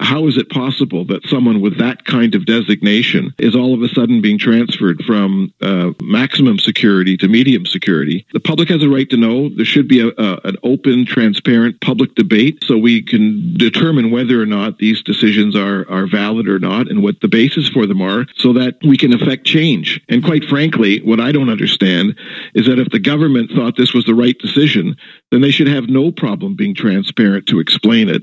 how 0.00 0.26
is 0.26 0.36
it 0.36 0.48
possible 0.48 1.04
that 1.06 1.26
someone 1.26 1.60
with 1.60 1.78
that 1.78 2.04
kind 2.04 2.34
of 2.34 2.46
designation 2.46 3.34
is 3.38 3.54
all 3.54 3.74
of 3.74 3.82
a 3.82 3.88
sudden 3.88 4.20
being 4.20 4.38
transferred 4.38 5.02
from 5.04 5.52
uh, 5.60 5.90
maximum 6.02 6.58
security 6.58 7.16
to 7.18 7.28
medium 7.28 7.66
security? 7.66 8.26
The 8.32 8.40
public 8.40 8.70
has 8.70 8.82
a 8.82 8.88
right 8.88 9.08
to 9.10 9.16
know. 9.16 9.50
There 9.50 9.64
should 9.64 9.88
be 9.88 10.00
a, 10.00 10.08
a, 10.08 10.40
an 10.44 10.56
open, 10.62 11.04
transparent 11.04 11.80
public 11.80 12.14
debate 12.14 12.64
so 12.64 12.78
we 12.78 13.02
can 13.02 13.54
determine 13.56 14.10
whether 14.10 14.40
or 14.40 14.46
not 14.46 14.78
these 14.78 15.02
decisions 15.02 15.54
are, 15.54 15.88
are 15.90 16.06
valid 16.06 16.48
or 16.48 16.58
not 16.58 16.90
and 16.90 17.02
what 17.02 17.20
the 17.20 17.28
basis 17.28 17.68
for 17.68 17.86
them 17.86 18.00
are 18.00 18.26
so 18.36 18.54
that 18.54 18.76
we 18.82 18.96
can 18.96 19.12
affect 19.12 19.44
change. 19.44 20.00
And 20.08 20.24
quite 20.24 20.44
frankly, 20.44 21.00
what 21.02 21.20
I 21.20 21.30
don't 21.32 21.50
understand 21.50 22.18
is 22.54 22.66
that 22.66 22.78
if 22.78 22.88
the 22.90 22.98
government 22.98 23.50
thought 23.52 23.76
this 23.76 23.92
was 23.92 24.06
the 24.06 24.14
right 24.14 24.38
decision, 24.38 24.96
then 25.30 25.42
they 25.42 25.50
should 25.50 25.68
have 25.68 25.88
no 25.88 26.10
problem 26.10 26.56
being 26.56 26.74
transparent 26.74 27.46
to 27.48 27.60
explain 27.60 28.08
it. 28.08 28.22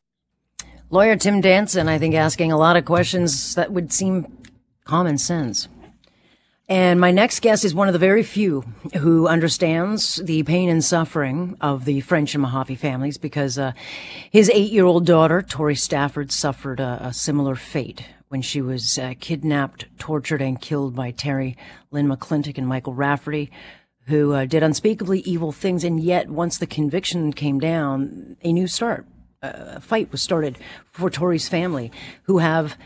Lawyer 0.89 1.17
Tim 1.17 1.41
Danson, 1.41 1.89
I 1.89 1.97
think, 1.97 2.15
asking 2.15 2.53
a 2.53 2.57
lot 2.57 2.77
of 2.77 2.85
questions 2.85 3.55
that 3.55 3.73
would 3.73 3.91
seem 3.91 4.25
common 4.85 5.17
sense. 5.17 5.67
And 6.70 6.98
my 6.99 7.12
next 7.12 7.41
guest 7.41 7.66
is 7.66 7.75
one 7.75 7.89
of 7.89 7.93
the 7.93 7.99
very 7.99 8.23
few 8.23 8.63
who 8.98 9.27
understands 9.27 10.15
the 10.15 10.43
pain 10.43 10.70
and 10.70 10.81
suffering 10.81 11.57
of 11.59 11.84
the 11.84 11.99
French 12.02 12.35
and 12.35 12.43
Mahaffy 12.43 12.77
families 12.77 13.17
because 13.17 13.57
uh, 13.57 13.73
his 14.31 14.49
eight 14.53 14.71
year 14.71 14.85
old 14.85 15.05
daughter, 15.05 15.41
Tori 15.41 15.76
Stafford, 15.76 16.31
suffered 16.31 16.79
a, 16.79 16.99
a 17.01 17.13
similar 17.13 17.55
fate 17.55 18.05
when 18.29 18.41
she 18.41 18.62
was 18.62 18.98
uh, 18.98 19.13
kidnapped, 19.20 19.85
tortured, 19.98 20.41
and 20.41 20.62
killed 20.62 20.95
by 20.95 21.12
Terry 21.12 21.57
Lynn 21.91 22.07
McClintock 22.07 22.57
and 22.57 22.67
Michael 22.67 22.93
Rafferty, 22.93 23.51
who 24.05 24.34
uh, 24.34 24.45
did 24.45 24.63
unspeakably 24.63 25.20
evil 25.21 25.51
things. 25.51 25.84
And 25.84 25.99
yet, 25.99 26.29
once 26.29 26.57
the 26.57 26.67
conviction 26.67 27.34
came 27.34 27.59
down, 27.59 28.38
a 28.41 28.54
new 28.54 28.67
start 28.67 29.05
a 29.41 29.82
fight 29.82 30.12
was 30.12 30.22
started 30.22 30.58
for 30.91 31.09
Tori's 31.09 31.48
family, 31.48 31.91
who 32.23 32.40
have 32.40 32.77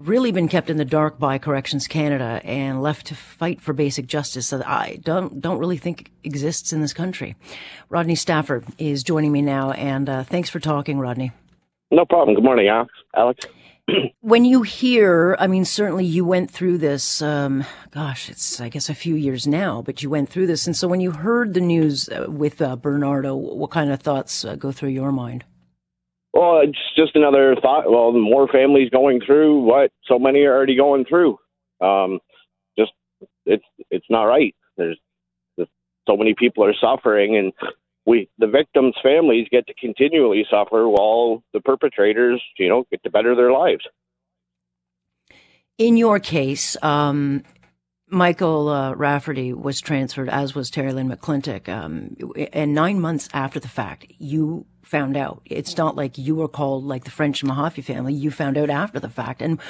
really 0.00 0.32
been 0.32 0.48
kept 0.48 0.70
in 0.70 0.78
the 0.78 0.84
dark 0.84 1.18
by 1.18 1.38
Corrections 1.38 1.86
Canada 1.86 2.40
and 2.42 2.82
left 2.82 3.06
to 3.08 3.14
fight 3.14 3.60
for 3.60 3.72
basic 3.72 4.06
justice 4.06 4.50
that 4.50 4.66
I 4.66 4.98
don't 5.02 5.40
don't 5.40 5.58
really 5.58 5.76
think 5.76 6.10
exists 6.24 6.72
in 6.72 6.80
this 6.80 6.92
country. 6.92 7.36
Rodney 7.88 8.14
Stafford 8.14 8.64
is 8.78 9.02
joining 9.02 9.32
me 9.32 9.42
now, 9.42 9.72
and 9.72 10.08
uh, 10.08 10.24
thanks 10.24 10.48
for 10.48 10.60
talking, 10.60 10.98
Rodney. 10.98 11.32
No 11.90 12.04
problem. 12.04 12.34
Good 12.34 12.44
morning, 12.44 12.68
Alex. 13.14 13.46
when 14.20 14.44
you 14.44 14.62
hear, 14.62 15.36
I 15.38 15.46
mean, 15.46 15.64
certainly 15.64 16.04
you 16.04 16.24
went 16.24 16.50
through 16.50 16.78
this. 16.78 17.20
Um, 17.20 17.64
gosh, 17.90 18.30
it's 18.30 18.60
I 18.60 18.68
guess 18.68 18.88
a 18.88 18.94
few 18.94 19.16
years 19.16 19.46
now, 19.46 19.82
but 19.82 20.02
you 20.02 20.10
went 20.10 20.28
through 20.30 20.46
this, 20.46 20.66
and 20.66 20.76
so 20.76 20.88
when 20.88 21.00
you 21.00 21.10
heard 21.10 21.54
the 21.54 21.60
news 21.60 22.08
uh, 22.08 22.26
with 22.28 22.62
uh, 22.62 22.76
Bernardo, 22.76 23.34
what 23.34 23.70
kind 23.70 23.92
of 23.92 24.00
thoughts 24.00 24.44
uh, 24.44 24.54
go 24.54 24.72
through 24.72 24.90
your 24.90 25.12
mind? 25.12 25.44
Well, 26.32 26.60
it's 26.62 26.78
just 26.96 27.16
another 27.16 27.56
thought. 27.60 27.90
Well, 27.90 28.12
more 28.12 28.46
families 28.46 28.90
going 28.90 29.20
through 29.20 29.62
what 29.62 29.90
so 30.04 30.18
many 30.18 30.42
are 30.42 30.54
already 30.54 30.76
going 30.76 31.04
through. 31.04 31.38
Um, 31.80 32.20
just 32.78 32.92
it's 33.46 33.64
it's 33.90 34.06
not 34.08 34.24
right. 34.24 34.54
There's, 34.76 34.98
there's 35.56 35.68
so 36.08 36.16
many 36.16 36.34
people 36.34 36.64
are 36.64 36.74
suffering, 36.80 37.36
and 37.36 37.52
we 38.06 38.28
the 38.38 38.46
victims' 38.46 38.94
families 39.02 39.48
get 39.50 39.66
to 39.66 39.74
continually 39.74 40.46
suffer 40.48 40.88
while 40.88 41.42
the 41.52 41.60
perpetrators, 41.60 42.40
you 42.58 42.68
know, 42.68 42.84
get 42.90 43.02
to 43.02 43.10
better 43.10 43.34
their 43.34 43.52
lives. 43.52 43.84
In 45.78 45.96
your 45.96 46.20
case, 46.20 46.76
um, 46.82 47.42
Michael 48.10 48.68
uh, 48.68 48.92
Rafferty 48.94 49.52
was 49.52 49.80
transferred, 49.80 50.28
as 50.28 50.54
was 50.54 50.70
Terri-Lynne 50.70 51.10
McClintic. 51.10 51.68
Um, 51.68 52.16
and 52.52 52.74
nine 52.74 53.00
months 53.00 53.28
after 53.32 53.60
the 53.60 53.68
fact, 53.68 54.06
you 54.18 54.66
found 54.82 55.16
out. 55.16 55.42
It's 55.44 55.76
not 55.76 55.94
like 55.94 56.18
you 56.18 56.34
were 56.34 56.48
called 56.48 56.84
like 56.84 57.04
the 57.04 57.10
French 57.10 57.44
Mahaffy 57.44 57.84
family. 57.84 58.12
You 58.12 58.30
found 58.30 58.58
out 58.58 58.68
after 58.68 58.98
the 58.98 59.08
fact. 59.08 59.40
And, 59.40 59.60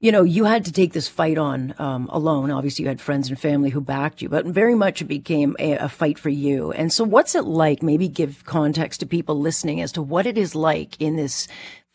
you 0.00 0.10
know, 0.10 0.22
you 0.22 0.44
had 0.44 0.64
to 0.64 0.72
take 0.72 0.94
this 0.94 1.06
fight 1.06 1.36
on 1.36 1.74
um, 1.78 2.08
alone. 2.10 2.50
Obviously, 2.50 2.84
you 2.84 2.88
had 2.88 3.00
friends 3.00 3.28
and 3.28 3.38
family 3.38 3.68
who 3.68 3.82
backed 3.82 4.22
you, 4.22 4.30
but 4.30 4.46
very 4.46 4.74
much 4.74 5.02
it 5.02 5.06
became 5.06 5.54
a, 5.58 5.72
a 5.72 5.88
fight 5.88 6.18
for 6.18 6.30
you. 6.30 6.72
And 6.72 6.90
so, 6.90 7.04
what's 7.04 7.34
it 7.34 7.44
like? 7.44 7.82
Maybe 7.82 8.08
give 8.08 8.44
context 8.46 9.00
to 9.00 9.06
people 9.06 9.38
listening 9.38 9.82
as 9.82 9.92
to 9.92 10.02
what 10.02 10.26
it 10.26 10.38
is 10.38 10.54
like 10.54 10.98
in 10.98 11.16
this 11.16 11.46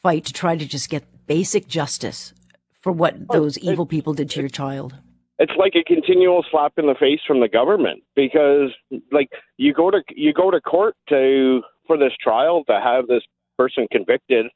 fight 0.03 0.25
to 0.25 0.33
try 0.33 0.55
to 0.55 0.65
just 0.65 0.89
get 0.89 1.03
basic 1.25 1.67
justice 1.67 2.33
for 2.81 2.91
what 2.91 3.27
those 3.29 3.57
evil 3.57 3.87
people 3.87 4.13
did 4.13 4.29
to 4.29 4.39
your 4.39 4.49
child 4.49 4.95
it's 5.39 5.53
like 5.57 5.73
a 5.75 5.83
continual 5.83 6.43
slap 6.49 6.73
in 6.77 6.87
the 6.87 6.95
face 6.99 7.19
from 7.25 7.39
the 7.39 7.47
government 7.47 8.03
because 8.15 8.71
like 9.11 9.29
you 9.57 9.73
go 9.73 9.91
to 9.91 10.01
you 10.09 10.33
go 10.33 10.51
to 10.51 10.61
court 10.61 10.95
to 11.09 11.61
for 11.85 11.97
this 11.97 12.13
trial 12.21 12.63
to 12.65 12.79
have 12.79 13.07
this 13.07 13.23
person 13.57 13.87
convicted 13.91 14.47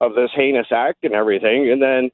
of 0.00 0.14
this 0.14 0.30
heinous 0.34 0.66
act 0.70 0.98
and 1.02 1.14
everything 1.14 1.70
and 1.70 1.82
then 1.82 2.10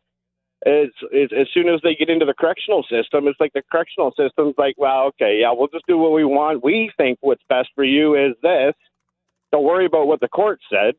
it's, 0.66 0.94
it's 1.10 1.32
as 1.32 1.46
soon 1.54 1.70
as 1.70 1.80
they 1.82 1.94
get 1.94 2.10
into 2.10 2.26
the 2.26 2.34
correctional 2.34 2.82
system 2.82 3.26
it's 3.26 3.40
like 3.40 3.52
the 3.54 3.62
correctional 3.70 4.12
system's 4.16 4.54
like 4.58 4.74
well 4.76 5.06
okay 5.06 5.38
yeah 5.40 5.52
we'll 5.52 5.68
just 5.68 5.86
do 5.86 5.98
what 5.98 6.12
we 6.12 6.24
want. 6.24 6.64
We 6.64 6.90
think 6.96 7.18
what's 7.20 7.42
best 7.48 7.68
for 7.74 7.84
you 7.84 8.14
is 8.14 8.34
this. 8.42 8.74
Don't 9.52 9.64
worry 9.64 9.86
about 9.86 10.06
what 10.06 10.20
the 10.20 10.28
court 10.28 10.60
said. 10.70 10.94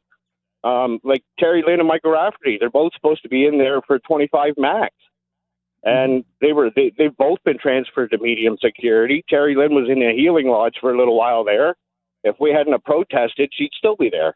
Um, 0.64 1.00
like 1.04 1.24
Terri-Lynne 1.42 1.80
and 1.80 1.88
Michael 1.88 2.12
Rafferty, 2.12 2.58
they're 2.60 2.70
both 2.70 2.92
supposed 2.94 3.24
to 3.24 3.30
be 3.30 3.48
in 3.48 3.58
there 3.58 3.82
for 3.82 3.98
25 3.98 4.54
max 4.58 4.94
and 5.84 6.24
they 6.42 6.54
were 6.54 6.70
they 6.76 6.92
they've 6.98 7.16
both 7.18 7.40
been 7.44 7.58
transferred 7.58 8.12
to 8.12 8.18
medium 8.18 8.58
security. 8.64 9.24
Terri-Lynne 9.32 9.74
was 9.74 9.90
in 9.90 10.02
a 10.02 10.16
healing 10.16 10.48
lodge 10.48 10.76
for 10.80 10.94
a 10.94 10.98
little 10.98 11.18
while 11.18 11.44
there. 11.44 11.76
If 12.24 12.36
we 12.40 12.52
hadn't 12.52 12.74
have 12.74 12.84
protested, 12.84 13.52
she'd 13.54 13.72
still 13.78 13.96
be 13.96 14.12
there. 14.12 14.36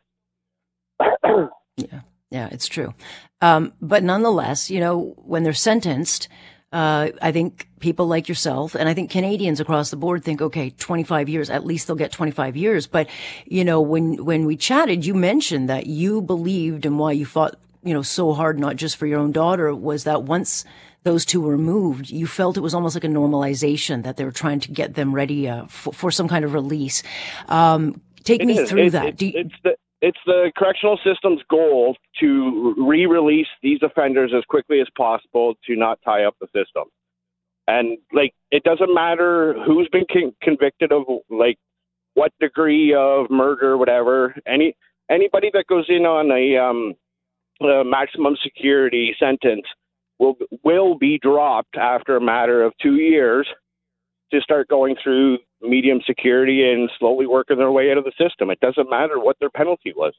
yeah, 1.78 2.02
yeah, 2.32 2.50
it's 2.52 2.68
true. 2.68 2.94
Um, 3.42 3.74
but 3.82 4.04
nonetheless, 4.04 4.72
you 4.72 4.80
know, 4.80 5.14
when 5.18 5.44
they're 5.44 5.54
sentenced, 5.54 6.28
uh, 6.72 7.12
I 7.22 7.32
think 7.32 7.70
people 7.80 8.08
like 8.08 8.28
yourself 8.28 8.76
and 8.76 8.90
I 8.90 8.94
think 8.94 9.12
Canadians 9.12 9.60
across 9.60 9.92
the 9.92 9.98
board 9.98 10.24
think, 10.24 10.42
okay, 10.42 10.72
25 10.72 11.30
years, 11.30 11.50
at 11.50 11.66
least 11.66 11.88
they'll 11.88 11.96
get 11.96 12.12
25 12.12 12.58
years. 12.58 12.88
But, 12.88 13.08
you 13.46 13.64
know, 13.64 13.80
when, 13.80 14.26
when 14.26 14.46
we 14.46 14.58
chatted, 14.58 15.06
you 15.06 15.14
mentioned 15.14 15.70
that 15.70 15.86
you 15.86 16.22
believed 16.22 16.86
and 16.86 16.98
why 16.98 17.12
you 17.12 17.26
fought, 17.26 17.56
you 17.84 17.94
know, 17.94 18.02
so 18.02 18.34
hard, 18.34 18.60
not 18.60 18.78
just 18.78 18.98
for 18.98 19.06
your 19.06 19.20
own 19.20 19.32
daughter, 19.32 19.74
was 19.76 20.06
that 20.06 20.24
once 20.24 20.66
those 21.06 21.24
two 21.24 21.40
were 21.40 21.58
moved, 21.58 22.10
you 22.10 22.28
felt 22.28 22.58
it 22.58 22.62
was 22.62 22.74
almost 22.74 22.96
like 22.96 23.04
a 23.04 23.08
normalization 23.08 24.04
that 24.04 24.18
they 24.18 24.26
were 24.26 24.32
trying 24.32 24.60
to 24.60 24.72
get 24.72 24.96
them 24.96 25.16
ready 25.16 25.48
uh, 25.48 25.66
for, 25.68 25.94
for, 25.94 26.12
some 26.12 26.28
kind 26.28 26.44
of 26.44 26.54
release. 26.54 27.04
Um, 27.48 28.02
take 28.24 28.42
it 28.42 28.48
me 28.48 28.58
is. 28.58 28.70
through 28.70 28.88
it, 28.88 28.90
that. 28.90 29.06
It, 29.06 29.22
you- 29.22 29.32
it's 29.36 29.56
the 29.64 29.76
it's 30.02 30.20
the 30.26 30.52
correctional 30.56 31.00
system's 31.04 31.42
goal 31.50 31.96
to 32.20 32.76
re-release 32.78 33.48
these 33.64 33.80
offenders 33.82 34.34
as 34.38 34.44
quickly 34.46 34.80
as 34.80 34.88
possible 34.96 35.56
to 35.66 35.76
not 35.76 36.00
tie 36.06 36.26
up 36.26 36.36
the 36.40 36.48
system. 36.48 36.84
And 37.68 37.98
like, 38.14 38.34
it 38.52 38.64
doesn't 38.64 38.94
matter 38.94 39.56
who's 39.66 39.88
been 39.92 40.06
con- 40.12 40.36
convicted 40.44 40.92
of 40.92 41.04
like 41.30 41.58
what 42.14 42.34
degree 42.40 42.94
of 42.94 43.32
murder, 43.32 43.78
whatever. 43.78 44.36
Any 44.46 44.76
anybody 45.10 45.50
that 45.54 45.66
goes 45.68 45.86
in 45.88 46.06
on 46.06 46.30
a 46.30 46.58
um, 46.58 46.94
a 47.68 47.84
maximum 47.84 48.36
security 48.44 49.16
sentence 49.18 49.66
will 50.20 50.36
will 50.64 50.98
be 50.98 51.20
dropped 51.22 51.76
after 51.76 52.16
a 52.16 52.22
matter 52.22 52.64
of 52.64 52.74
two 52.82 52.96
years 52.96 53.48
to 54.32 54.42
start 54.42 54.68
going 54.68 54.96
through 55.02 55.38
medium 55.62 56.00
security 56.06 56.70
and 56.70 56.90
slowly 57.00 57.26
working 57.26 57.58
their 57.58 57.72
way 57.72 57.92
out 57.92 57.98
of 57.98 58.04
the 58.04 58.12
system. 58.18 58.50
It 58.50 58.60
doesn't 58.60 58.90
matter 58.90 59.20
what 59.20 59.38
their 59.40 59.50
penalty 59.50 59.94
was. 59.96 60.14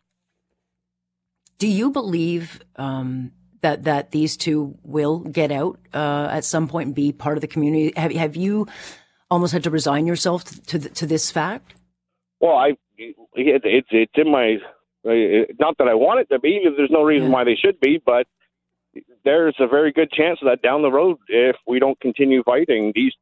Do 1.59 1.69
you 1.69 1.91
believe 1.91 2.61
um, 2.77 3.33
that 3.63 3.85
that 3.85 4.11
these 4.11 4.37
two 4.37 4.77
will 4.83 5.21
get 5.21 5.51
out 5.51 5.79
uh, 5.95 6.29
at 6.31 6.45
some 6.45 6.69
point 6.69 6.87
and 6.87 6.95
be 6.95 7.13
part 7.13 7.37
of 7.37 7.41
the 7.41 7.47
community? 7.47 7.93
Have 7.97 8.13
have 8.13 8.37
you 8.37 8.67
almost 9.31 9.53
had 9.53 9.65
to 9.65 9.71
resign 9.71 10.07
yourself 10.07 10.45
to 10.45 10.79
to, 10.79 10.89
to 10.91 11.07
this 11.07 11.31
fact? 11.31 11.75
Well, 12.41 12.57
I 12.57 12.77
it, 12.99 13.17
it's 13.65 13.89
it's 13.91 14.13
in 14.17 14.31
my 14.31 14.57
uh, 15.07 15.53
not 15.59 15.79
that 15.79 15.89
I 15.89 15.95
want 15.95 16.21
it 16.21 16.29
to 16.35 16.39
be. 16.39 16.61
There's 16.77 16.91
no 16.91 17.03
reason 17.03 17.29
yeah. 17.29 17.35
why 17.35 17.45
they 17.45 17.57
should 17.57 17.81
be, 17.81 18.01
but 18.05 18.27
there's 19.25 19.57
a 19.59 19.67
very 19.67 19.93
good 19.93 20.11
chance 20.11 20.39
that 20.43 20.63
down 20.63 20.83
the 20.83 20.91
road, 20.91 21.19
if 21.29 21.57
we 21.67 21.79
don't 21.79 21.99
continue 22.01 22.43
fighting, 22.43 22.93
these 22.95 23.13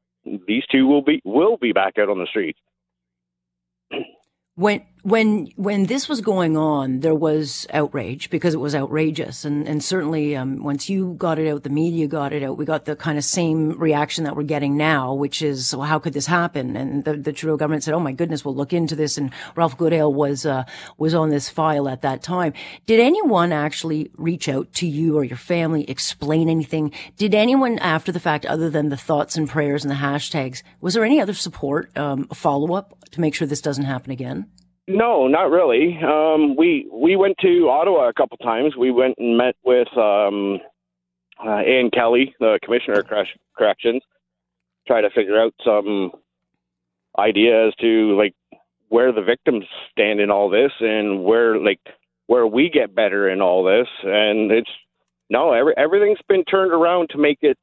these 0.47 0.65
two 0.71 0.87
will 0.87 1.03
be 1.03 1.21
will 1.25 1.57
be 1.57 1.73
back 1.73 1.99
out 1.99 2.09
on 2.09 2.19
the 2.19 2.27
streets. 2.27 2.59
When 4.55 4.83
when 5.05 5.49
when 5.57 5.85
this 5.85 6.09
was 6.09 6.23
going 6.23 6.57
on, 6.57 7.01
there 7.01 7.15
was 7.15 7.67
outrage 7.75 8.31
because 8.31 8.55
it 8.55 8.59
was 8.59 8.75
outrageous, 8.75 9.45
and 9.45 9.69
and 9.69 9.85
certainly 9.85 10.35
um, 10.35 10.63
once 10.65 10.89
you 10.89 11.13
got 11.19 11.39
it 11.39 11.47
out, 11.47 11.63
the 11.63 11.69
media 11.69 12.09
got 12.09 12.33
it 12.33 12.43
out. 12.43 12.57
We 12.57 12.65
got 12.65 12.87
the 12.87 12.97
kind 12.97 13.19
of 13.19 13.25
same 13.25 13.79
reaction 13.79 14.25
that 14.25 14.35
we're 14.35 14.45
getting 14.45 14.79
now, 14.79 15.13
which 15.13 15.43
is, 15.43 15.77
well, 15.77 15.87
how 15.87 15.99
could 15.99 16.15
this 16.15 16.25
happen? 16.25 16.75
And 16.75 17.05
the, 17.05 17.19
the 17.19 17.35
Trudeau 17.35 17.59
government 17.59 17.85
said, 17.85 17.93
oh 17.93 18.01
my 18.01 18.13
goodness, 18.13 18.47
we'll 18.47 18.55
look 18.55 18.73
into 18.73 18.97
this. 18.97 19.19
And 19.19 19.31
Ralph 19.57 19.77
Goodale 19.77 20.13
was 20.13 20.47
uh, 20.47 20.65
was 20.97 21.13
on 21.13 21.29
this 21.29 21.51
file 21.51 21.87
at 21.87 22.01
that 22.01 22.23
time. 22.23 22.55
Did 22.87 22.99
anyone 22.99 23.53
actually 23.53 24.11
reach 24.17 24.49
out 24.49 24.73
to 24.75 24.87
you 24.87 25.19
or 25.19 25.25
your 25.25 25.37
family, 25.37 25.85
explain 25.85 26.49
anything? 26.49 26.93
Did 27.19 27.35
anyone 27.35 27.79
after 27.81 28.11
the 28.11 28.21
fact, 28.21 28.47
other 28.47 28.71
than 28.71 28.89
the 28.89 28.97
thoughts 28.97 29.37
and 29.37 29.51
prayers 29.51 29.85
and 29.85 29.91
the 29.91 29.97
hashtags, 29.97 30.63
was 30.81 30.95
there 30.95 31.05
any 31.05 31.21
other 31.21 31.35
support, 31.35 31.95
um, 31.99 32.27
follow 32.29 32.73
up 32.73 32.95
to 33.11 33.21
make 33.21 33.35
sure 33.35 33.47
this 33.47 33.61
doesn't 33.61 33.85
happen 33.85 34.11
again? 34.11 34.47
No, 34.87 35.27
not 35.27 35.51
really. 35.51 35.99
Um, 36.03 36.57
we 36.57 36.87
we 36.93 37.17
went 37.17 37.39
to 37.39 37.69
Ottawa 37.71 38.09
a 38.09 38.13
couple 38.13 38.37
times. 38.39 38.77
We 38.77 38.91
went 38.91 39.17
and 39.19 39.37
met 39.37 39.57
with 39.65 39.89
um, 39.97 40.59
uh, 41.45 41.59
Anne 41.61 41.91
Kelly, 41.91 42.35
the 42.39 42.59
commissioner 42.63 43.01
of 43.01 43.07
corrections, 43.57 44.03
try 44.87 45.01
to 45.01 45.09
figure 45.11 45.41
out 45.41 45.55
some 45.65 46.13
idea 47.19 47.69
as 47.69 47.75
to 47.77 48.17
like 48.17 48.35
where 48.89 49.11
the 49.11 49.23
victims 49.23 49.65
stand 49.91 50.21
in 50.21 50.31
all 50.31 50.51
this 50.51 50.73
and 50.81 51.25
where 51.25 51.59
like 51.59 51.81
where 52.27 52.47
we 52.47 52.69
get 52.69 52.95
better 52.95 53.29
in 53.29 53.41
all 53.41 53.65
this. 53.65 53.89
And 54.03 54.53
it's 54.53 54.71
no, 55.31 55.53
every, 55.53 55.73
everything's 55.79 56.19
been 56.29 56.45
turned 56.45 56.73
around 56.73 57.09
to 57.11 57.19
make 57.19 57.39
it 57.41 57.57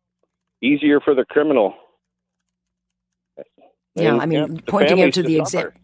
easier 0.62 1.00
for 1.00 1.14
the 1.14 1.26
criminal. 1.26 1.76
Yeah, 3.94 4.14
and, 4.14 4.22
I 4.22 4.26
mean, 4.26 4.56
yeah, 4.56 4.62
pointing 4.68 5.02
out 5.02 5.14
to 5.14 5.24
the 5.24 5.38
example. 5.38 5.81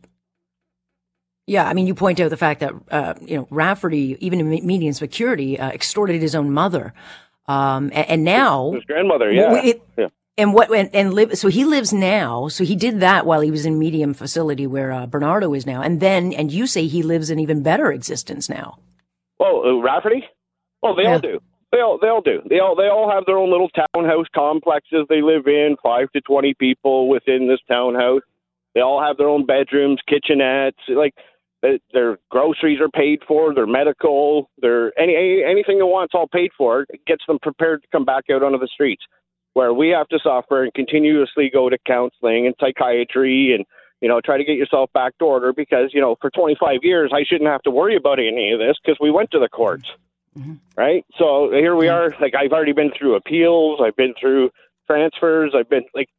Yeah, 1.47 1.65
I 1.65 1.73
mean, 1.73 1.88
you 1.88 1.95
point 1.95 2.19
out 2.19 2.29
the 2.29 2.38
fact 2.38 2.59
that 2.59 2.73
uh, 2.91 3.13
you 3.21 3.38
know 3.38 3.47
Rafferty, 3.49 4.17
even 4.19 4.41
in 4.41 4.49
medium 4.67 4.91
security, 4.91 5.57
uh, 5.57 5.69
extorted 5.69 6.21
his 6.21 6.35
own 6.35 6.51
mother, 6.51 6.94
um, 7.47 7.85
and, 7.94 8.09
and, 8.09 8.23
now 8.25 8.73
his 8.73 8.83
grandmother. 8.83 9.31
Yeah, 9.31 9.53
it, 9.63 9.81
yeah. 9.97 10.07
And 10.38 10.53
what 10.53 10.69
and, 10.75 10.94
and 10.94 11.13
live 11.13 11.38
so 11.38 11.47
he 11.47 11.63
lives 11.63 11.94
now. 11.94 12.49
So 12.49 12.65
he 12.65 12.75
did 12.75 12.99
that 12.99 13.25
while 13.25 13.39
he 13.39 13.49
was 13.49 13.65
in 13.65 13.79
medium 13.79 14.13
facility 14.13 14.67
where 14.67 14.91
uh, 14.91 15.05
Bernardo 15.07 15.53
is 15.53 15.65
now, 15.65 15.81
and 15.81 16.01
then 16.01 16.33
and 16.33 16.51
you 16.51 16.67
say 16.67 16.85
he 16.85 17.01
lives 17.01 17.29
an 17.29 17.39
even 17.39 17.63
better 17.63 17.93
existence 17.93 18.50
now. 18.50 18.77
Oh, 19.39 19.81
Rafferty. 19.81 20.25
Oh, 20.83 20.95
they 20.95 21.03
yeah. 21.03 21.13
all 21.13 21.19
do. 21.19 21.39
They 21.71 21.79
all 21.79 21.97
they 22.01 22.07
all 22.07 22.21
do. 22.21 22.41
They 22.50 22.59
all 22.59 22.75
they 22.75 22.88
all 22.88 23.09
have 23.09 23.25
their 23.25 23.38
own 23.38 23.50
little 23.50 23.69
townhouse 23.69 24.27
complexes 24.35 25.05
they 25.07 25.21
live 25.21 25.47
in, 25.47 25.77
five 25.81 26.11
to 26.11 26.21
twenty 26.21 26.53
people 26.53 27.07
within 27.07 27.47
this 27.47 27.59
townhouse. 27.69 28.21
They 28.75 28.81
all 28.81 29.01
have 29.01 29.17
their 29.17 29.29
own 29.29 29.45
bedrooms, 29.45 30.00
kitchenettes. 30.09 30.73
Like 30.89 31.15
their 31.93 32.17
groceries 32.29 32.79
are 32.79 32.89
paid 32.89 33.21
for, 33.27 33.53
their 33.53 33.67
medical, 33.67 34.49
their 34.59 34.97
any, 34.99 35.15
any 35.15 35.43
anything 35.43 35.77
they 35.77 35.83
want's 35.83 36.13
all 36.13 36.27
paid 36.27 36.51
for. 36.57 36.85
It 36.89 37.05
gets 37.05 37.23
them 37.27 37.39
prepared 37.41 37.81
to 37.81 37.87
come 37.91 38.05
back 38.05 38.25
out 38.31 38.43
onto 38.43 38.57
the 38.57 38.67
streets, 38.67 39.03
where 39.53 39.73
we 39.73 39.89
have 39.89 40.07
to 40.09 40.19
suffer 40.23 40.63
and 40.63 40.73
continuously 40.73 41.49
go 41.51 41.69
to 41.69 41.77
counseling 41.85 42.45
and 42.45 42.55
psychiatry 42.59 43.53
and 43.55 43.65
you 44.01 44.07
know 44.07 44.21
try 44.21 44.37
to 44.37 44.43
get 44.43 44.57
yourself 44.57 44.91
back 44.93 45.17
to 45.19 45.25
order 45.25 45.53
because 45.53 45.91
you 45.93 46.01
know 46.01 46.15
for 46.21 46.29
25 46.29 46.79
years 46.83 47.11
I 47.13 47.23
shouldn't 47.23 47.49
have 47.49 47.63
to 47.63 47.71
worry 47.71 47.95
about 47.95 48.19
any 48.19 48.51
of 48.51 48.59
this 48.59 48.77
because 48.83 48.97
we 48.99 49.11
went 49.11 49.31
to 49.31 49.39
the 49.39 49.49
courts, 49.49 49.89
mm-hmm. 50.37 50.55
right? 50.75 51.05
So 51.17 51.49
here 51.51 51.75
we 51.75 51.87
are. 51.87 52.15
Like 52.21 52.35
I've 52.35 52.51
already 52.51 52.73
been 52.73 52.91
through 52.97 53.15
appeals, 53.15 53.79
I've 53.83 53.95
been 53.95 54.13
through 54.19 54.51
transfers, 54.87 55.53
I've 55.55 55.69
been 55.69 55.85
like 55.93 56.09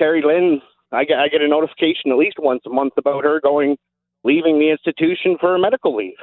Terri-Lynne. 0.00 0.60
I 0.90 1.04
get 1.04 1.18
I 1.18 1.28
get 1.28 1.42
a 1.42 1.48
notification 1.48 2.10
at 2.10 2.16
least 2.16 2.38
once 2.38 2.62
a 2.66 2.70
month 2.70 2.94
about 2.96 3.24
her 3.24 3.40
going 3.40 3.76
leaving 4.24 4.58
the 4.58 4.70
institution 4.70 5.36
for 5.40 5.54
a 5.54 5.58
medical 5.58 5.94
leave. 5.96 6.18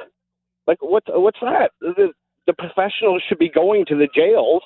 Like 0.66 0.78
what's 0.80 1.06
what's 1.08 1.40
that? 1.40 1.70
The, 1.80 2.12
the 2.46 2.52
professionals 2.52 3.22
should 3.28 3.38
be 3.38 3.48
going 3.48 3.84
to 3.86 3.96
the 3.96 4.08
jails. 4.14 4.62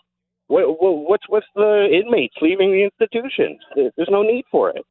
What, 0.49 0.65
what's 0.81 1.29
with 1.29 1.44
the 1.55 1.88
inmates 1.93 2.35
leaving 2.43 2.73
the 2.73 2.82
institution? 2.82 3.59
There's 3.77 4.09
no 4.11 4.23
need 4.23 4.44
for 4.50 4.71
it. 4.71 4.85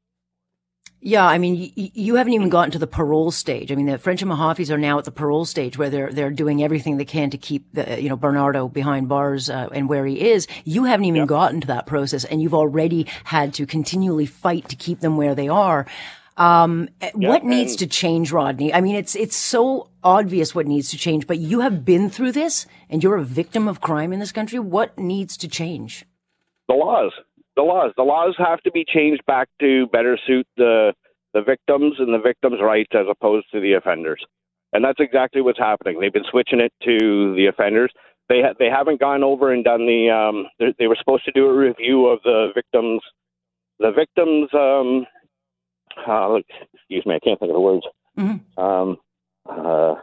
Yeah, 1.01 1.25
I 1.25 1.37
mean, 1.37 1.71
y- 1.77 1.91
you 1.93 2.15
haven't 2.15 2.33
even 2.33 2.49
gotten 2.49 2.71
to 2.71 2.79
the 2.79 2.87
parole 2.87 3.31
stage. 3.31 3.71
I 3.71 3.75
mean, 3.75 3.85
the 3.85 3.97
French 3.97 4.21
and 4.21 4.29
Mahaffys 4.29 4.69
are 4.69 4.77
now 4.77 4.97
at 4.99 5.05
the 5.05 5.11
parole 5.11 5.45
stage 5.45 5.77
where 5.77 5.89
they're 5.89 6.11
they're 6.11 6.29
doing 6.29 6.61
everything 6.61 6.97
they 6.97 7.05
can 7.05 7.29
to 7.29 7.37
keep 7.37 7.65
the 7.73 8.01
you 8.01 8.09
know 8.09 8.17
Bernardo 8.17 8.67
behind 8.67 9.07
bars 9.07 9.49
uh, 9.49 9.69
and 9.71 9.87
where 9.87 10.05
he 10.05 10.29
is. 10.29 10.45
You 10.65 10.83
haven't 10.83 11.05
even 11.05 11.25
gotten 11.25 11.61
to 11.61 11.67
that 11.67 11.85
process, 11.85 12.25
and 12.25 12.41
you've 12.41 12.53
already 12.53 13.07
had 13.23 13.53
to 13.55 13.65
continually 13.65 14.25
fight 14.25 14.67
to 14.69 14.75
keep 14.75 14.99
them 14.99 15.15
where 15.15 15.35
they 15.35 15.47
are. 15.47 15.85
Um, 16.39 16.87
what 17.15 17.43
needs 17.43 17.75
to 17.75 17.87
change, 17.87 18.31
Rodney? 18.31 18.73
I 18.73 18.79
mean, 18.79 18.95
it's 18.95 19.13
it's 19.13 19.35
so 19.35 19.89
obvious 20.03 20.55
what 20.55 20.67
needs 20.67 20.89
to 20.91 20.97
change, 20.97 21.27
but 21.27 21.37
you 21.37 21.59
have 21.59 21.83
been 21.83 22.09
through 22.09 22.31
this, 22.31 22.65
and 22.89 23.03
you're 23.03 23.17
a 23.17 23.23
victim 23.23 23.67
of 23.67 23.81
crime 23.81 24.13
in 24.13 24.19
this 24.19 24.31
country. 24.31 24.57
What 24.57 24.97
needs 24.97 25.35
to 25.37 25.49
change? 25.49 26.05
The 26.69 26.75
laws, 26.75 27.11
the 27.57 27.63
laws, 27.63 27.91
the 27.97 28.03
laws 28.03 28.35
have 28.37 28.61
to 28.61 28.71
be 28.71 28.85
changed 28.87 29.25
back 29.25 29.49
to 29.59 29.87
better 29.87 30.17
suit 30.25 30.47
the 30.55 30.93
the 31.33 31.41
victims 31.41 31.95
and 31.99 32.13
the 32.13 32.19
victims' 32.19 32.61
rights 32.63 32.91
as 32.93 33.05
opposed 33.11 33.47
to 33.51 33.59
the 33.59 33.73
offenders. 33.73 34.25
And 34.71 34.83
that's 34.83 34.99
exactly 34.99 35.41
what's 35.41 35.59
happening. 35.59 35.99
They've 35.99 36.13
been 36.13 36.23
switching 36.31 36.61
it 36.61 36.71
to 36.83 37.35
the 37.35 37.47
offenders. 37.47 37.91
They 38.29 38.41
ha- 38.41 38.53
they 38.57 38.69
haven't 38.69 39.01
gone 39.01 39.23
over 39.23 39.51
and 39.51 39.65
done 39.65 39.85
the. 39.85 40.09
Um, 40.09 40.47
they 40.79 40.87
were 40.87 40.95
supposed 40.97 41.25
to 41.25 41.31
do 41.33 41.47
a 41.47 41.53
review 41.53 42.07
of 42.07 42.19
the 42.23 42.51
victims, 42.55 43.01
the 43.79 43.91
victims 43.91 44.49
um, 44.53 45.05
uh, 46.07 46.39
excuse 46.73 47.05
me, 47.05 47.15
I 47.15 47.19
can't 47.19 47.39
think 47.39 47.49
of 47.49 47.55
the 47.55 47.59
words. 47.59 47.85
Mm-hmm. 48.17 48.59
Um, 48.59 48.97
uh, 49.49 49.95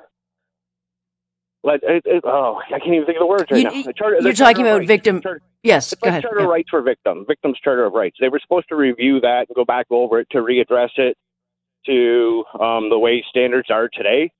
let, 1.62 1.82
it, 1.82 2.02
it, 2.06 2.24
oh, 2.24 2.60
I 2.64 2.78
can't 2.78 2.94
even 2.94 3.06
think 3.06 3.16
of 3.16 3.22
the 3.22 3.26
words 3.26 3.44
right 3.50 3.62
you, 3.62 3.64
now. 3.64 3.82
The 3.82 3.92
charter, 3.92 4.18
you're 4.20 4.32
talking 4.32 4.64
about 4.64 4.78
rights. 4.78 4.88
victim. 4.88 5.20
Charter, 5.20 5.42
yes, 5.62 5.92
it's 5.92 6.00
go 6.00 6.06
like 6.06 6.10
ahead. 6.10 6.22
Charter 6.22 6.40
yeah. 6.40 6.46
rights 6.46 6.70
for 6.70 6.82
victims, 6.82 7.26
victims' 7.26 7.58
charter 7.62 7.84
of 7.84 7.92
rights. 7.92 8.16
They 8.20 8.28
were 8.28 8.40
supposed 8.40 8.68
to 8.68 8.76
review 8.76 9.20
that 9.20 9.46
and 9.48 9.56
go 9.56 9.64
back 9.64 9.86
over 9.90 10.20
it 10.20 10.28
to 10.30 10.38
readdress 10.38 10.90
it 10.96 11.16
to 11.86 12.44
um, 12.60 12.88
the 12.88 12.98
way 12.98 13.24
standards 13.28 13.70
are 13.70 13.88
today 13.88 14.30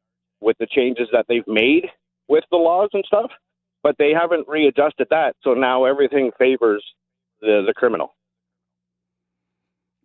with 0.40 0.56
the 0.58 0.66
changes 0.66 1.08
that 1.12 1.26
they've 1.28 1.46
made 1.46 1.86
with 2.28 2.44
the 2.50 2.56
laws 2.56 2.90
and 2.92 3.04
stuff. 3.06 3.30
But 3.82 3.96
they 3.98 4.12
haven't 4.12 4.48
readjusted 4.48 5.08
that, 5.10 5.36
so 5.42 5.54
now 5.54 5.84
everything 5.84 6.30
favors 6.38 6.84
the 7.40 7.64
the 7.66 7.74
criminal 7.74 8.14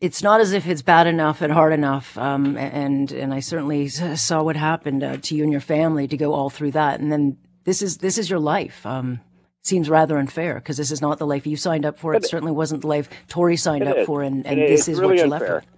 it's 0.01 0.23
not 0.23 0.41
as 0.41 0.51
if 0.51 0.67
it's 0.67 0.81
bad 0.81 1.05
enough 1.05 1.41
and 1.41 1.53
hard 1.53 1.71
enough. 1.71 2.17
Um, 2.17 2.57
and 2.57 3.11
and 3.11 3.33
I 3.33 3.39
certainly 3.39 3.87
saw 3.87 4.43
what 4.43 4.55
happened 4.55 5.03
uh, 5.03 5.17
to 5.17 5.35
you 5.35 5.43
and 5.43 5.51
your 5.51 5.61
family 5.61 6.07
to 6.07 6.17
go 6.17 6.33
all 6.33 6.49
through 6.49 6.71
that. 6.71 6.99
And 6.99 7.11
then 7.11 7.37
this 7.63 7.81
is 7.81 7.97
this 7.97 8.17
is 8.17 8.29
your 8.29 8.39
life. 8.39 8.85
Um, 8.85 9.21
seems 9.63 9.91
rather 9.91 10.17
unfair 10.17 10.55
because 10.55 10.77
this 10.77 10.89
is 10.89 11.01
not 11.01 11.19
the 11.19 11.27
life 11.27 11.45
you 11.45 11.55
signed 11.55 11.85
up 11.85 11.99
for. 11.99 12.15
It, 12.15 12.23
it 12.23 12.29
certainly 12.29 12.51
wasn't 12.51 12.81
the 12.81 12.87
life 12.87 13.07
Tori 13.27 13.55
signed 13.55 13.87
up 13.87 13.97
is. 13.97 14.07
for, 14.07 14.23
and, 14.23 14.45
and 14.47 14.59
this 14.59 14.87
is 14.87 14.99
really 14.99 15.17
what 15.17 15.27
you 15.27 15.31
unfair. 15.31 15.53
left 15.53 15.67
with. 15.67 15.75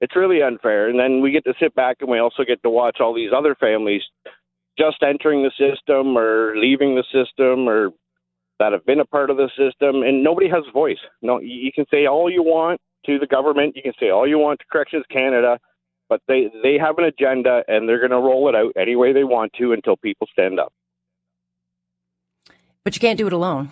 It's 0.00 0.16
really 0.16 0.40
unfair. 0.40 0.88
And 0.88 0.98
then 0.98 1.20
we 1.20 1.32
get 1.32 1.44
to 1.44 1.54
sit 1.58 1.74
back 1.74 1.96
and 2.00 2.08
we 2.08 2.20
also 2.20 2.44
get 2.44 2.62
to 2.62 2.70
watch 2.70 2.98
all 3.00 3.12
these 3.12 3.30
other 3.36 3.56
families 3.56 4.02
just 4.78 5.02
entering 5.02 5.42
the 5.42 5.50
system 5.50 6.16
or 6.16 6.56
leaving 6.56 6.94
the 6.94 7.04
system 7.12 7.68
or 7.68 7.90
that 8.60 8.72
have 8.72 8.86
been 8.86 9.00
a 9.00 9.04
part 9.04 9.30
of 9.30 9.36
the 9.36 9.48
system, 9.58 10.02
and 10.02 10.22
nobody 10.22 10.48
has 10.48 10.62
a 10.68 10.72
voice. 10.72 10.98
No, 11.22 11.40
you 11.40 11.72
can 11.74 11.86
say 11.90 12.06
all 12.06 12.30
you 12.30 12.42
want 12.42 12.80
to 13.06 13.18
the 13.18 13.26
government. 13.26 13.76
You 13.76 13.82
can 13.82 13.92
say 14.00 14.10
all 14.10 14.26
you 14.26 14.38
want 14.38 14.60
to 14.60 14.66
Corrections 14.70 15.04
Canada, 15.10 15.58
but 16.08 16.20
they 16.28 16.50
they 16.62 16.78
have 16.78 16.98
an 16.98 17.04
agenda 17.04 17.62
and 17.68 17.88
they're 17.88 17.98
going 17.98 18.10
to 18.10 18.16
roll 18.18 18.48
it 18.48 18.54
out 18.54 18.72
any 18.76 18.96
way 18.96 19.12
they 19.12 19.24
want 19.24 19.52
to 19.58 19.72
until 19.72 19.96
people 19.96 20.26
stand 20.32 20.60
up. 20.60 20.72
But 22.84 22.94
you 22.94 23.00
can't 23.00 23.18
do 23.18 23.26
it 23.26 23.32
alone. 23.32 23.70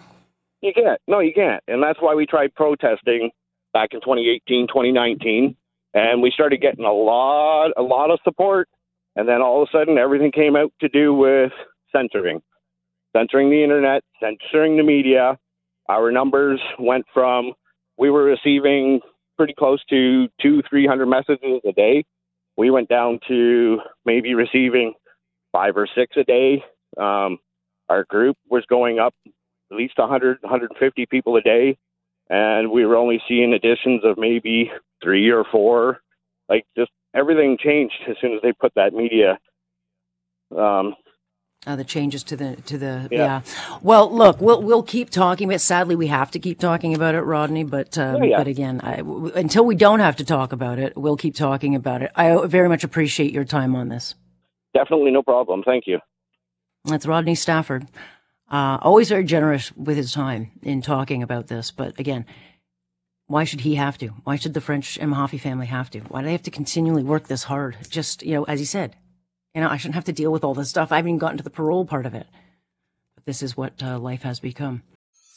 You 0.63 0.73
can't. 0.73 1.01
No, 1.07 1.21
you 1.21 1.33
can't. 1.35 1.63
And 1.69 1.83
that's 1.83 2.01
why 2.01 2.15
we 2.15 2.25
tried 2.25 2.55
protesting 2.55 3.31
back 3.73 3.91
in 3.93 4.01
2018, 4.01 4.69
2019, 4.69 5.57
and 5.95 6.23
we 6.23 6.31
started 6.31 6.61
getting 6.61 6.85
a 6.85 6.93
lot 6.93 7.73
a 7.77 7.83
lot 7.83 8.11
of 8.11 8.19
support. 8.25 8.69
And 9.15 9.29
then 9.29 9.43
all 9.43 9.63
of 9.63 9.69
a 9.69 9.77
sudden, 9.77 9.99
everything 9.99 10.33
came 10.33 10.57
out 10.57 10.73
to 10.81 10.89
do 10.89 11.13
with 11.13 11.53
censoring, 11.95 12.41
censoring 13.15 13.51
the 13.51 13.63
internet, 13.63 14.03
censoring 14.21 14.79
the 14.79 14.83
media. 14.83 15.39
Our 15.89 16.11
numbers 16.11 16.61
went 16.79 17.05
from 17.13 17.53
we 17.99 18.09
were 18.09 18.25
receiving 18.25 19.01
pretty 19.37 19.55
close 19.55 19.83
to 19.91 20.29
two, 20.41 20.63
three 20.69 20.87
hundred 20.87 21.07
messages 21.07 21.61
a 21.67 21.73
day. 21.73 22.05
We 22.57 22.71
went 22.71 22.89
down 22.89 23.21
to 23.29 23.81
maybe 24.05 24.35
receiving 24.35 24.95
five 25.53 25.77
or 25.77 25.87
six 25.95 26.17
a 26.17 26.25
day. 26.25 26.65
Um, 26.99 27.39
our 27.89 28.05
group 28.05 28.37
was 28.49 28.65
going 28.67 28.99
up 28.99 29.15
at 29.27 29.77
least 29.77 29.97
100, 29.97 30.39
150 30.43 31.07
people 31.07 31.37
a 31.37 31.41
day, 31.41 31.79
and 32.29 32.71
we 32.71 32.85
were 32.85 32.97
only 32.97 33.23
seeing 33.27 33.55
additions 33.55 34.03
of 34.05 34.19
maybe 34.19 34.71
three 35.03 35.31
or 35.31 35.45
four. 35.51 36.01
Like 36.49 36.65
just 36.77 36.91
everything 37.15 37.57
changed 37.59 37.95
as 38.09 38.17
soon 38.21 38.35
as 38.35 38.43
they 38.43 38.53
put 38.53 38.73
that 38.75 38.93
media 38.93 39.39
um, 40.57 40.95
uh, 41.67 41.77
the 41.77 41.85
changes 41.85 42.25
to 42.25 42.37
the 42.37 42.57
to 42.63 42.77
the 42.77 43.09
yeah. 43.11 43.19
yeah. 43.19 43.43
Well, 43.83 44.13
look, 44.13 44.41
we'll 44.41 44.63
we'll 44.63 44.83
keep 44.83 45.11
talking 45.11 45.49
about. 45.49 45.61
Sadly, 45.61 45.95
we 45.95 46.09
have 46.09 46.31
to 46.33 46.39
keep 46.39 46.59
talking 46.59 46.95
about 46.95 47.15
it, 47.15 47.23
Rodney. 47.23 47.65
But 47.65 47.97
um, 47.99 48.17
oh, 48.17 48.25
yeah. 48.25 48.37
but 48.37 48.49
again, 48.49 48.81
I, 48.81 48.97
w- 48.97 49.33
until 49.35 49.65
we 49.65 49.75
don't 49.75 50.01
have 50.01 50.17
to 50.17 50.25
talk 50.25 50.53
about 50.53 50.79
it, 50.79 50.97
we'll 50.97 51.17
keep 51.17 51.35
talking 51.35 51.75
about 51.75 52.03
it. 52.03 52.11
I 52.17 52.47
very 52.47 52.69
much 52.69 52.85
appreciate 52.85 53.33
your 53.33 53.45
time 53.45 53.77
on 53.77 53.89
this. 53.89 54.15
Definitely, 54.75 55.13
no 55.13 55.23
problem. 55.23 55.63
Thank 55.65 55.87
you. 55.87 56.01
That's 56.85 57.07
Rodney 57.07 57.37
Stafford. 57.37 57.87
Uh, 58.51 58.79
always 58.83 59.09
very 59.09 59.25
generous 59.25 59.73
with 59.77 59.97
his 59.97 60.13
time 60.13 60.51
in 60.63 60.83
talking 60.83 61.23
about 61.23 61.47
this. 61.47 61.71
But 61.71 61.99
again, 61.99 62.27
why 63.27 63.45
should 63.45 63.61
he 63.61 63.77
have 63.77 63.97
to? 63.99 64.09
Why 64.25 64.37
should 64.37 64.53
the 64.53 64.61
French 64.61 64.99
and 64.99 65.13
Mahaffy 65.13 65.41
family 65.41 65.67
have 65.67 65.91
to? 65.91 66.01
Why 66.01 66.21
do 66.21 66.27
they 66.27 66.33
have 66.33 66.43
to 66.43 66.51
continually 66.51 67.03
work 67.03 67.29
this 67.29 67.45
hard? 67.45 67.77
Just 67.89 68.23
you 68.23 68.35
know, 68.35 68.45
as 68.45 68.59
he 68.59 68.67
said, 68.67 68.97
you 69.55 69.61
know, 69.61 69.69
I 69.69 69.77
shouldn't 69.77 69.97
have 69.97 70.05
to 70.05 70.13
deal 70.13 70.33
with 70.33 70.45
all 70.45 70.55
this 70.55 70.71
stuff. 70.71 70.93
I 70.93 70.97
haven't 70.97 71.11
even 71.11 71.19
gotten 71.19 71.39
to 71.39 71.45
the 71.45 71.51
parole 71.51 71.85
part 71.85 72.07
of 72.07 72.15
it. 72.15 72.27
But 73.15 73.27
this 73.27 73.43
is 73.43 73.57
what 73.57 73.83
uh, 73.83 73.99
life 73.99 74.23
has 74.23 74.41
become. 74.41 74.83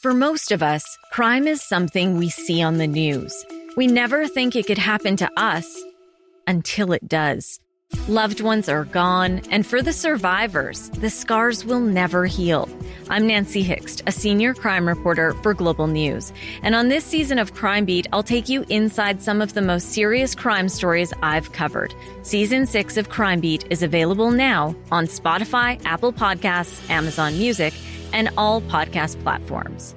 For 0.00 0.14
most 0.14 0.52
of 0.52 0.62
us, 0.62 0.84
crime 1.12 1.46
is 1.46 1.66
something 1.66 2.16
we 2.16 2.28
see 2.28 2.62
on 2.62 2.78
the 2.78 2.86
news. 2.86 3.44
We 3.76 3.86
never 3.86 4.26
think 4.26 4.56
it 4.56 4.66
could 4.66 4.78
happen 4.78 5.16
to 5.16 5.30
us 5.36 5.82
until 6.46 6.92
it 6.92 7.08
does. 7.08 7.60
Loved 8.08 8.40
ones 8.40 8.68
are 8.68 8.84
gone, 8.84 9.42
and 9.50 9.66
for 9.66 9.82
the 9.82 9.92
survivors, 9.92 10.90
the 10.90 11.10
scars 11.10 11.64
will 11.64 11.80
never 11.80 12.26
heal. 12.26 12.68
I'm 13.08 13.28
Nancy 13.28 13.62
Hixt, 13.62 14.02
a 14.08 14.12
senior 14.12 14.52
crime 14.52 14.88
reporter 14.88 15.32
for 15.34 15.54
Global 15.54 15.86
News. 15.86 16.32
And 16.62 16.74
on 16.74 16.88
this 16.88 17.04
season 17.04 17.38
of 17.38 17.54
Crime 17.54 17.84
Beat, 17.84 18.08
I'll 18.12 18.24
take 18.24 18.48
you 18.48 18.64
inside 18.68 19.22
some 19.22 19.40
of 19.40 19.54
the 19.54 19.62
most 19.62 19.90
serious 19.92 20.34
crime 20.34 20.68
stories 20.68 21.14
I've 21.22 21.52
covered. 21.52 21.94
Season 22.22 22.66
6 22.66 22.96
of 22.96 23.08
Crime 23.08 23.38
Beat 23.38 23.64
is 23.70 23.84
available 23.84 24.32
now 24.32 24.74
on 24.90 25.06
Spotify, 25.06 25.80
Apple 25.84 26.12
Podcasts, 26.12 26.90
Amazon 26.90 27.38
Music, 27.38 27.72
and 28.12 28.28
all 28.36 28.60
podcast 28.62 29.22
platforms. 29.22 29.94